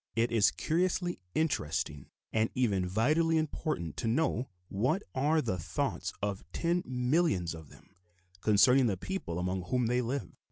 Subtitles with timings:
[0.15, 6.43] It is curiously interesting and even vitally important to know what are the thoughts of
[6.53, 7.91] ten millions of them
[8.41, 10.31] concerning the people among whom they live.